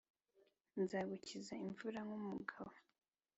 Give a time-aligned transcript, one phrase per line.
[0.81, 2.73] nzagukiza imvura nku mu bugabo